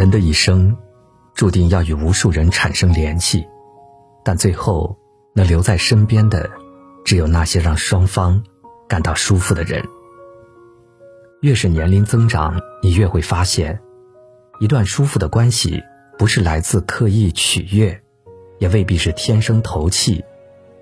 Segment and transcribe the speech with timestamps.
[0.00, 0.74] 人的一生，
[1.34, 3.46] 注定要与无数人产生联系，
[4.24, 4.96] 但最后
[5.34, 6.48] 能留在身边的，
[7.04, 8.42] 只有那些让双方
[8.88, 9.84] 感到舒服的人。
[11.42, 13.78] 越是年龄增长，你越会发现，
[14.58, 15.82] 一段舒服的关系，
[16.16, 18.00] 不是来自刻意取悦，
[18.58, 20.24] 也未必是天生投契。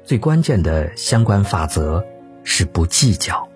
[0.04, 2.06] 最关键的相关法则
[2.44, 3.48] 是不计较，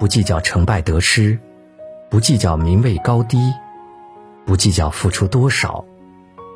[0.00, 1.38] 不计较成败得失，
[2.08, 3.36] 不计较名位高低，
[4.48, 5.84] 不计较付出多少，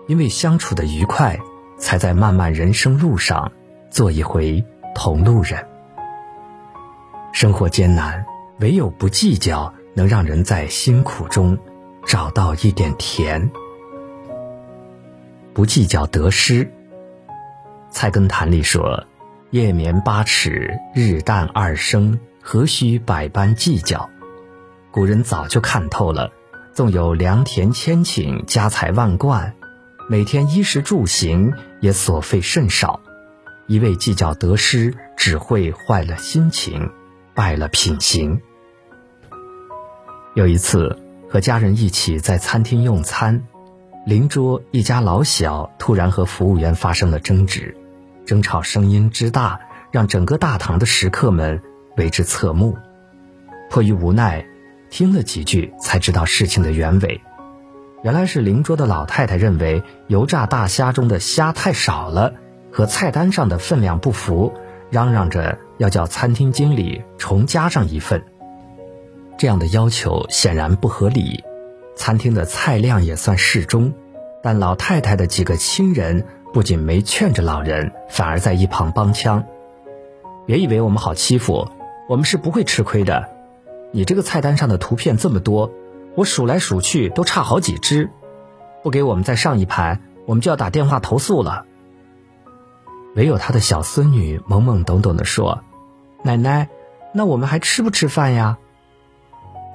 [0.09, 1.39] 因为相处的愉快，
[1.77, 3.53] 才在漫漫人生路上
[3.91, 5.63] 做一回同路人。
[7.35, 8.25] 生活艰难。
[8.61, 11.59] 唯有不计较，能让人在辛苦中
[12.07, 13.51] 找到一点甜。
[15.53, 16.65] 不计较得失。
[17.91, 19.05] 《菜根谭》里说
[19.51, 24.09] ：“夜眠八尺，日啖二升，何须百般计较？”
[24.93, 26.31] 古人早就看透了，
[26.75, 29.55] 纵有良田千顷，家财万贯，
[30.09, 33.01] 每天衣食住行也所费甚少，
[33.67, 36.91] 一味计较得失，只会坏了心情，
[37.35, 38.41] 败了品行。
[40.35, 43.43] 有一次，和家人一起在餐厅用餐，
[44.07, 47.77] 邻桌一家老小突然和服务员发生了争执，
[48.25, 51.61] 争吵声音之大，让整个大堂的食客们
[51.99, 52.79] 为之侧目。
[53.69, 54.47] 迫于无奈，
[54.93, 57.19] 听了几句才知道事情的原委，
[58.03, 62.35] 原来是邻桌的老太太认为油炸大虾中的虾太少了，
[62.71, 64.53] 和菜单上的分量不符，
[64.91, 68.23] 嚷嚷着要叫餐厅经理重加上一份。
[69.39, 71.43] 这样的要求显然不合理，
[71.97, 73.95] 餐厅的菜量也算适中，
[74.43, 79.43] 但老太太的几个亲人不仅没劝着老人，反而在一旁帮腔
[80.45, 81.67] ：“别以为我们好欺负，
[82.11, 83.27] 我们是不会吃亏的。
[83.93, 85.71] 你这个菜单上的图片这么多，
[86.15, 88.11] 我数来数去都差好几只，
[88.83, 91.67] 不给我们再上一盘，我们就要打电话投诉了。”
[93.15, 95.63] 唯有他的小孙女懵懵懂懂地说
[96.25, 96.69] ：“奶奶，
[97.13, 98.57] 那我们还吃不吃饭呀？”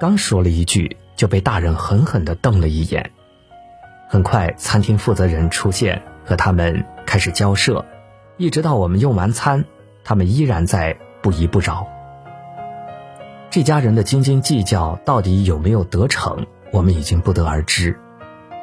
[0.00, 3.12] 刚说了一句，就被大人狠狠地瞪了一眼。
[4.08, 7.84] 很快，餐厅负责人出现，和他们开始交涉，
[8.36, 9.64] 一直到我们用完餐，
[10.02, 11.86] 他们依然在不依不饶。
[13.58, 17.98] 这家人的斤斤计较到底有没有得逞，我们已经不得而知。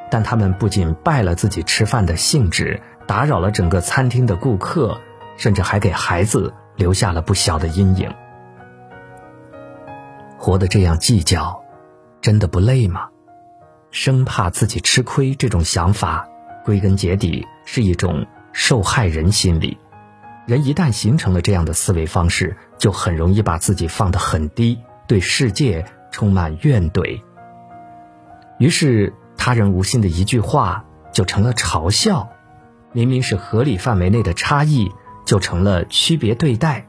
[0.09, 5.01] 但他们不仅败了自己吃饭的兴致，打扰了整个餐厅的顾客，
[5.35, 8.09] 甚至还给孩子留下了不小的阴影。
[10.37, 11.61] 活得这样计较，
[12.21, 13.09] 真的不累吗？
[13.91, 16.25] 生怕自己吃亏这种想法，
[16.63, 19.77] 归根结底是一种受害人心理。
[20.45, 27.21] 人一旦形成了这样的思维方式，就很容易把自己放得很低，对世界充满怨怼。
[28.59, 32.29] 于是，他人无心的一句话就成了嘲笑，
[32.91, 34.91] 明明是合理范围内的差异，
[35.25, 36.87] 就成了区别对待。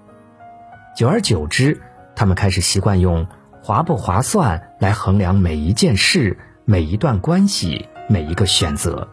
[0.94, 1.80] 久而久之，
[2.14, 3.26] 他们开始习惯用。
[3.62, 9.08] 划不划算来衡量每一件事、每一段关系、每一个选择，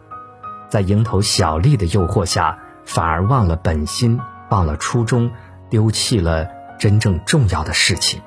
[0.70, 4.20] 在蝇头小利的诱惑下，反而忘了本心，
[4.54, 5.32] 忘了初衷，
[5.68, 6.48] 丢弃了
[6.78, 8.22] 真正重要的事情。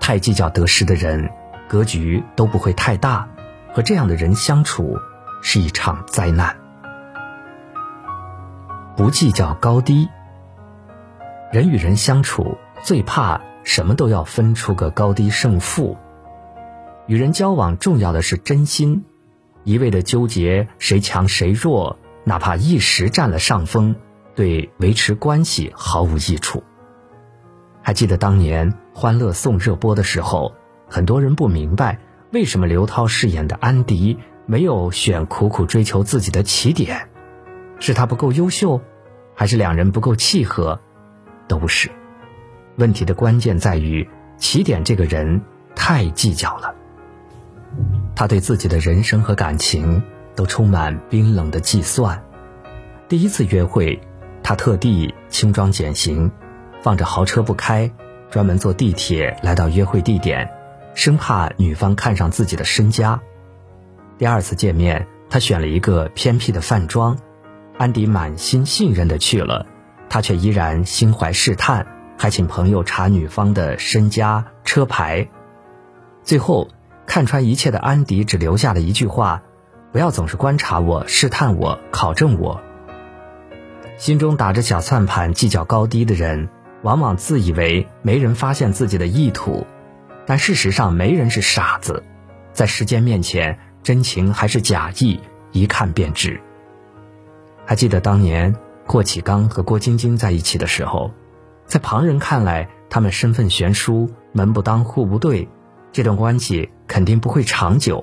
[0.00, 1.30] 太计较得失的人，
[1.68, 3.28] 格局都不会太大，
[3.74, 4.96] 和这样的人相处
[5.42, 6.56] 是一场灾难。
[8.96, 10.08] 不计较高低，
[11.52, 13.42] 人与人相处最怕。
[13.62, 15.98] 什么都要分出个高低胜负，
[17.06, 19.04] 与人交往重要的是真心，
[19.64, 23.96] 一味的纠结谁强谁弱，哪怕一时占了上风，
[24.40, 26.64] 对维持关系毫无益处。
[27.82, 30.54] 还记得当年《欢乐颂》热播的时候，
[30.88, 31.98] 很多人不明白
[32.32, 37.06] 为什么刘涛饰演的安迪没有选苦苦追求自己的起点，
[37.80, 38.80] 是他不够优秀，
[39.34, 40.80] 还是两人不够契合？
[41.46, 41.90] 都不是。
[42.76, 44.08] 问题的关键在于，
[44.38, 45.42] 起点这个人
[45.74, 46.74] 太计较了。
[48.16, 50.02] 他对自己的人生和感情
[50.34, 52.24] 都充满冰冷的计算。
[53.06, 54.00] 第一次约会，
[54.50, 56.28] 他特地轻装简行，
[56.82, 57.88] 放着豪车不开，
[58.32, 60.50] 专门坐地铁来到约会地点，
[60.92, 63.20] 生怕女方看上自己的身家。
[64.18, 67.16] 第二次见面，他选了一个偏僻的饭庄，
[67.78, 69.66] 安迪满心信任的去了，
[70.08, 71.86] 他却依然心怀试探。
[72.18, 75.28] 还请朋友查女方的身家、车牌，
[76.24, 76.66] 最后
[77.06, 79.44] 看穿一切的安迪只留下了一句话
[79.92, 82.60] ：“不要总是观察我、试探我、考证我。”
[84.00, 86.48] 心中打着小算盘、计较高低的人，
[86.80, 89.66] 往往自以为没人发现自己的意图，
[90.24, 92.02] 但事实上没人是傻子。
[92.54, 95.20] 在时间面前，真情还是假意，
[95.52, 96.40] 一看便知。
[97.66, 98.56] 还记得当年
[98.86, 101.10] 霍启刚和郭晶晶在一起的时候，
[101.66, 105.46] 在旁人看来，他们身份悬殊，门不当户不对，
[105.92, 108.02] 这段关系肯定不会长久。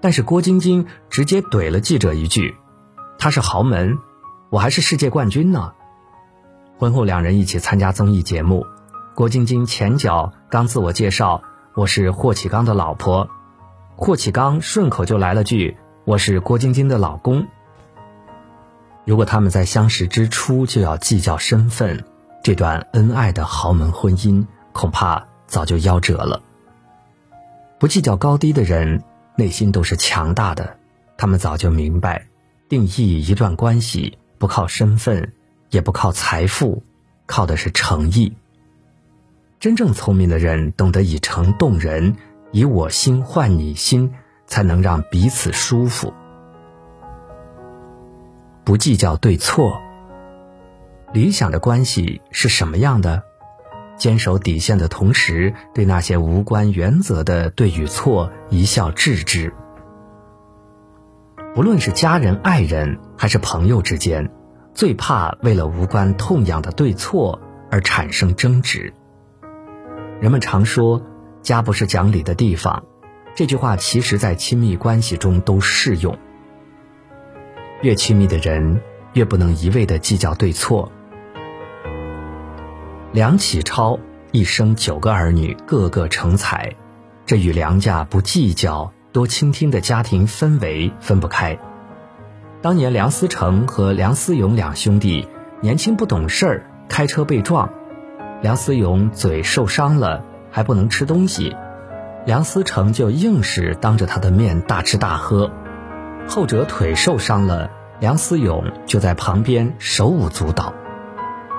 [0.00, 2.54] 但是郭晶晶直接怼了记者一句
[3.20, 3.98] ：“他是豪门，
[4.50, 5.72] 我还是世界冠军呢。”
[6.78, 8.66] 婚后两人一起参加综艺节目，
[9.14, 11.42] 郭晶晶前脚刚自我介绍
[11.74, 13.28] ：“我是霍启刚的老婆。”
[13.96, 17.46] 霍启刚顺口就来了句：“我是郭晶晶的老公。”
[19.06, 22.04] 如果他们在相识之初就要计较身份，
[22.42, 26.42] 这段恩爱的豪门婚姻恐怕早就夭折了。
[27.78, 29.02] 不计较高低的人。
[29.36, 30.76] 内心都是强大的，
[31.16, 32.26] 他们早就明白，
[32.68, 35.34] 定义一段关系不靠身份，
[35.68, 36.82] 也不靠财富，
[37.26, 38.32] 靠的是诚意。
[39.60, 42.16] 真正聪明的人懂得以诚动人，
[42.50, 44.14] 以我心换你心，
[44.46, 46.14] 才能让彼此舒服。
[48.64, 49.78] 不计较对错。
[51.12, 53.22] 理想的关系是什么样的？
[53.98, 59.52] 坚守底线的同时，对那些无关原则的对与错一笑置之。
[61.52, 64.30] 不论是家人、爱人还是朋友之间，
[64.72, 68.92] 最怕为了无关痛痒的对错而产生争执。
[70.20, 71.02] 人们常说
[71.42, 72.84] “家不是讲理的地方”，
[73.34, 76.16] 这句话其实在亲密关系中都适用。
[77.82, 78.80] 越亲密的人，
[79.14, 80.92] 越不能一味的计较对错。
[83.12, 83.98] 梁启超
[84.30, 86.76] 一生九个儿女，个个成才，
[87.26, 91.58] 这与梁家不计较、多倾听的家庭氛围分不开。
[92.62, 95.26] 当年梁思成和梁思永两兄弟
[95.60, 97.70] 年轻不懂事儿，开车被撞，
[98.42, 101.56] 梁思永嘴受伤了，还不能吃东西，
[102.26, 105.50] 梁思成就硬是当着他的面大吃大喝；
[106.28, 110.72] 后者腿受伤了，梁思永就在旁边手舞足蹈。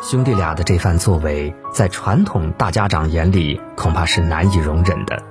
[0.01, 5.21] 兄弟俩的这番作为，在传统大家长眼里恐怕是难以容忍的，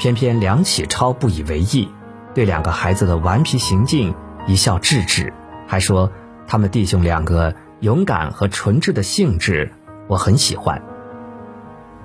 [0.00, 1.86] 偏偏梁启超不以为意，
[2.32, 4.14] 对两个孩子的顽皮行径
[4.46, 5.30] 一笑置之，
[5.66, 6.10] 还说
[6.46, 9.70] 他们弟兄两个勇敢和纯质的性质，
[10.08, 10.82] 我很喜欢。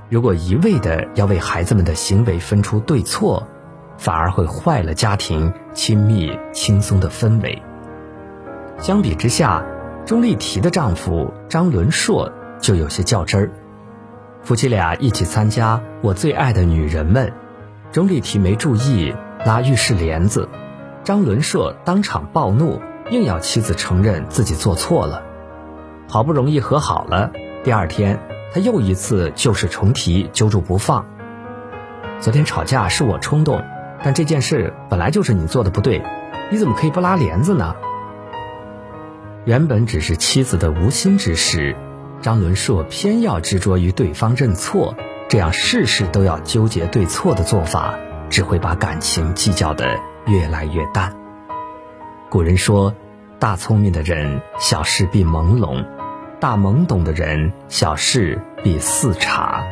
[0.10, 3.48] 如果一味的要为孩子们的行为分出对错，
[3.98, 7.64] 反而会坏了家庭亲密轻松的氛围。
[8.78, 9.66] 相比之下。
[10.06, 13.50] 钟丽缇的丈夫张伦硕就有些较真儿，
[14.44, 17.28] 夫妻俩一起参加《我最爱的女人们》，
[17.96, 19.16] 钟丽缇没注意
[19.46, 20.50] 拉浴室帘子，
[21.06, 25.24] 张伦硕当场暴怒，硬要妻子承认自己做错了。
[26.06, 27.32] 好不容易和好了，
[27.64, 28.20] 第二天
[28.54, 31.06] 他又一次旧事重提，揪住不放。
[32.20, 33.64] 昨天吵架是我冲动，
[34.04, 36.04] 但这件事本来就是你做的不对，
[36.52, 37.78] 你怎么可以不拉帘子呢？
[39.46, 41.74] 原本只是妻子的无心之失，
[42.22, 44.94] 张伦硕偏要执着于对方认错，
[45.28, 47.96] 这样事事都要纠结对错的做法，
[48.30, 51.16] 只会把感情计较的越来越淡。
[52.30, 52.94] 古人说
[53.40, 55.86] ：“大聪明的人，小事必朦胧；
[56.40, 59.64] 大懵懂的人，小事必似察。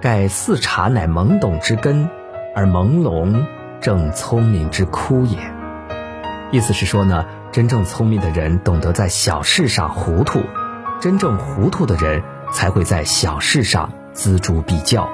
[0.00, 2.08] 盖似察乃懵懂之根，
[2.54, 3.44] 而朦胧
[3.80, 5.38] 正聪明之枯也。”
[6.52, 7.24] 意思是说呢。
[7.50, 10.42] 真正聪明的人懂得在小事上糊涂，
[11.00, 15.08] 真正糊涂的人才会在小事上锱铢必较。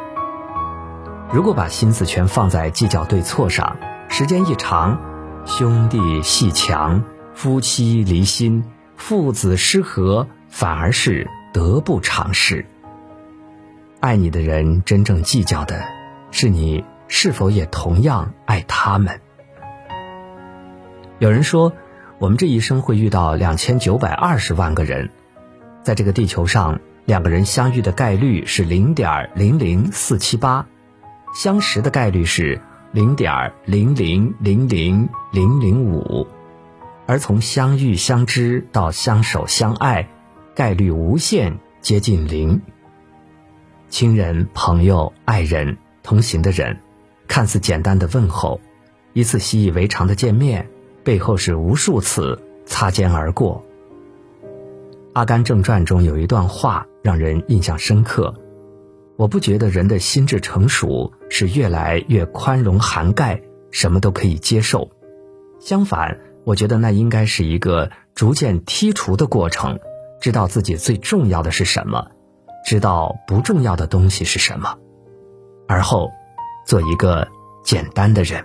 [1.33, 3.77] 如果把心思全放在计较对错上，
[4.09, 5.01] 时间一长，
[5.47, 7.03] 兄弟戏强，
[7.35, 8.65] 夫妻离心，
[8.97, 12.65] 父子失和，反而是得不偿失。
[14.01, 15.85] 爱你的人真正计较的，
[16.31, 19.21] 是你是否也同样爱他们。
[21.19, 21.73] 有人说。
[22.21, 25.11] 我们这一生会遇到两千九百二十万个人，
[25.83, 30.67] 在这个地球上，两个人相遇的概率是零点零零四七八，
[31.35, 32.61] 相识的概率是
[32.93, 36.27] 零点零零零零零零五，
[37.07, 40.09] 而从相遇相知到相守相爱，
[40.55, 42.61] 概率无限接近零。
[43.91, 46.79] 亲人、朋友、爱人、同行的人，
[47.29, 48.61] 看似简单的问候，
[49.13, 50.69] 一次习以为常的见面。
[51.05, 53.63] 背后是无数次擦肩而过。
[55.15, 58.35] 《阿甘正传》中有一段话让人印象深刻：
[59.17, 63.41] 我不觉得人的心智成熟是越来越宽容涵盖，
[63.71, 64.91] 什么都可以接受。
[65.61, 69.79] 相反，我觉得那应该是一个逐渐剔除的过程，
[70.21, 72.09] 知道自己最重要的是什么，
[72.67, 74.77] 知道不重要的东西是什么，
[75.69, 76.11] 而后
[76.67, 77.29] 做一个
[77.63, 78.45] 简单的人。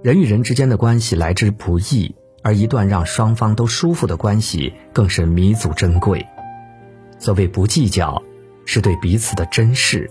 [0.00, 2.14] 人与人之间的关系来之不易，
[2.48, 6.26] 而一段让双方都舒服的关系更是弥足珍贵。
[7.18, 8.22] 所谓不计较，
[8.64, 10.10] 是对彼此的珍视，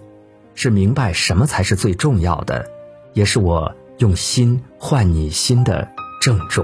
[0.53, 2.69] 是明白什么才是最重要的，
[3.13, 5.89] 也是我用心换你心的
[6.21, 6.63] 郑重。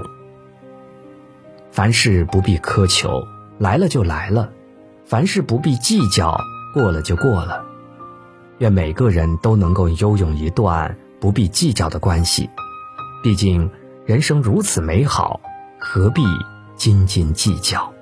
[1.72, 3.24] 凡事不必苛求，
[3.58, 4.50] 来了就来了；
[5.04, 6.40] 凡事不必计较，
[6.72, 7.64] 过了就过了。
[8.58, 12.48] 愿每个人都能够拥有一段不必计较的关系。
[13.24, 13.68] 毕竟，
[14.06, 15.40] 人生如此美好，
[15.86, 16.22] 何必
[16.78, 17.92] 斤斤计较？